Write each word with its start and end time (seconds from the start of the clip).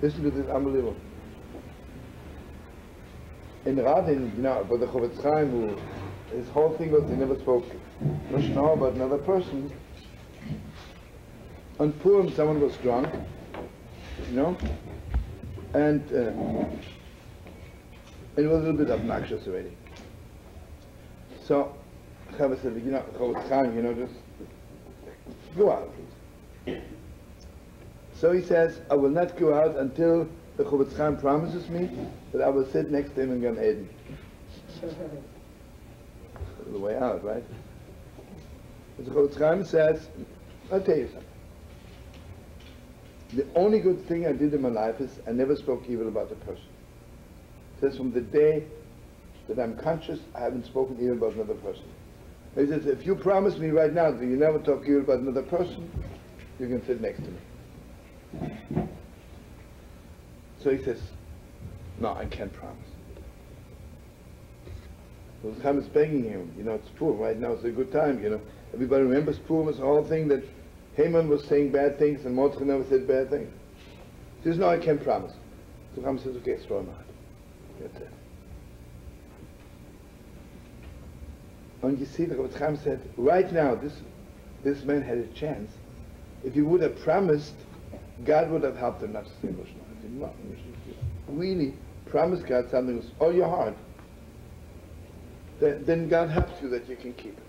Listen 0.00 0.22
to 0.22 0.30
this, 0.30 0.48
unbelievable. 0.48 0.96
In 3.64 3.76
Radin, 3.76 4.36
you 4.36 4.42
know, 4.42 4.64
but 4.68 4.78
the 4.78 4.86
Chofetz 4.86 5.20
Chaim, 5.22 5.50
who, 5.50 5.76
his 6.36 6.48
whole 6.50 6.76
thing 6.76 6.92
was 6.92 7.02
he 7.10 7.16
never 7.16 7.36
spoke 7.38 7.64
Lashon 8.30 8.72
about 8.72 8.92
another 8.92 9.18
person. 9.18 9.72
On 11.80 11.92
Purim, 11.92 12.32
someone 12.34 12.60
was 12.60 12.76
drunk, 12.76 13.12
you 14.30 14.36
know, 14.36 14.56
and 15.74 16.02
uh, 16.12 16.32
it 18.36 18.46
was 18.46 18.62
a 18.62 18.70
little 18.70 18.72
bit 18.72 18.90
obnoxious 18.90 19.46
already. 19.48 19.76
So, 21.44 21.74
Chava 22.32 22.60
said, 22.62 22.74
you 22.76 22.92
know, 22.92 23.02
Chofetz 23.16 23.48
Chaim, 23.48 23.74
you 23.74 23.82
know, 23.82 23.94
just 23.94 24.14
go 25.56 25.72
out. 25.72 25.92
So 28.20 28.32
he 28.32 28.42
says, 28.42 28.80
I 28.90 28.94
will 28.94 29.10
not 29.10 29.36
go 29.36 29.54
out 29.54 29.76
until 29.76 30.28
the 30.56 30.64
Chofetz 30.64 30.96
Chaim 30.96 31.16
promises 31.16 31.68
me 31.68 31.88
that 32.32 32.42
I 32.42 32.48
will 32.48 32.66
sit 32.66 32.90
next 32.90 33.14
to 33.14 33.22
him 33.22 33.30
in 33.32 33.40
Gan 33.40 33.58
Eden. 33.58 33.88
the 36.72 36.78
way 36.78 36.96
out, 36.96 37.22
right? 37.24 37.44
But 38.96 39.06
the 39.06 39.12
Chofetz 39.12 39.38
Chaim 39.38 39.64
says, 39.64 40.08
I'll 40.72 40.80
tell 40.80 40.96
you 40.96 41.06
something. 41.06 41.24
The 43.34 43.46
only 43.54 43.78
good 43.78 44.04
thing 44.08 44.26
I 44.26 44.32
did 44.32 44.52
in 44.52 44.62
my 44.62 44.68
life 44.68 45.00
is 45.00 45.20
I 45.28 45.30
never 45.30 45.54
spoke 45.54 45.84
evil 45.88 46.08
about 46.08 46.32
a 46.32 46.36
person. 46.36 46.64
Says 47.80 47.96
from 47.96 48.10
the 48.10 48.20
day 48.20 48.66
that 49.46 49.60
I'm 49.60 49.76
conscious, 49.76 50.18
I 50.34 50.40
haven't 50.40 50.66
spoken 50.66 50.96
evil 51.00 51.18
about 51.18 51.34
another 51.34 51.54
person. 51.54 51.84
He 52.56 52.66
says, 52.66 52.86
if 52.86 53.06
you 53.06 53.14
promise 53.14 53.58
me 53.58 53.68
right 53.68 53.92
now 53.92 54.10
that 54.10 54.20
you 54.20 54.36
never 54.36 54.58
talk 54.58 54.82
evil 54.86 55.02
about 55.02 55.20
another 55.20 55.42
person, 55.42 55.88
you 56.58 56.66
can 56.66 56.84
sit 56.84 57.00
next 57.00 57.22
to 57.22 57.30
me. 57.30 57.38
So 60.62 60.70
he 60.70 60.82
says, 60.82 61.00
no, 62.00 62.14
I 62.14 62.24
can't 62.26 62.52
promise. 62.52 62.76
So 65.42 65.70
is 65.70 65.86
begging 65.86 66.24
him, 66.24 66.52
you 66.58 66.64
know, 66.64 66.74
it's 66.74 66.88
Purim, 66.90 67.18
right 67.18 67.38
now 67.38 67.52
it's 67.52 67.64
a 67.64 67.70
good 67.70 67.92
time, 67.92 68.22
you 68.22 68.30
know. 68.30 68.40
Everybody 68.74 69.04
remembers 69.04 69.38
Purim, 69.38 69.68
it's 69.68 69.78
the 69.78 69.84
whole 69.84 70.04
thing 70.04 70.28
that 70.28 70.44
Haman 70.96 71.28
was 71.28 71.44
saying 71.44 71.70
bad 71.70 71.98
things 71.98 72.24
and 72.24 72.34
Mordechai 72.34 72.64
never 72.64 72.84
said 72.84 73.06
bad 73.06 73.30
things. 73.30 73.52
He 74.42 74.50
says, 74.50 74.58
no, 74.58 74.68
I 74.68 74.78
can't 74.78 75.02
promise. 75.02 75.32
So 75.94 76.02
Chaim 76.02 76.18
says, 76.18 76.36
okay, 76.36 76.56
throw 76.66 76.80
him 76.80 76.90
out. 76.90 77.04
That's 77.80 77.96
it. 77.96 78.10
And 81.82 81.98
you 81.98 82.06
see, 82.06 82.24
the 82.24 82.34
Chofetz 82.34 82.58
Chaim 82.58 82.76
said, 82.76 83.00
right 83.16 83.50
now, 83.52 83.76
this, 83.76 83.92
this 84.64 84.82
man 84.84 85.02
had 85.02 85.18
a 85.18 85.26
chance. 85.28 85.72
If 86.44 86.54
he 86.54 86.62
would 86.62 86.82
have 86.82 87.00
promised, 87.00 87.54
God 88.24 88.50
would 88.50 88.62
have 88.62 88.76
helped 88.76 89.02
him 89.02 89.12
not 89.12 89.24
to 89.24 89.30
say 89.30 89.48
Lashon 89.48 89.74
Hara. 89.74 89.96
He 90.02 90.08
no, 90.08 90.30
really 91.28 91.74
promise 92.06 92.42
God 92.42 92.70
something 92.70 92.96
with 92.96 93.10
all 93.20 93.32
your 93.32 93.48
heart. 93.48 93.76
Then, 95.60 95.84
then 95.84 96.08
God 96.08 96.30
helps 96.30 96.60
you 96.62 96.68
that 96.70 96.88
you 96.88 96.96
can 96.96 97.12
keep 97.14 97.36
it. 97.36 97.44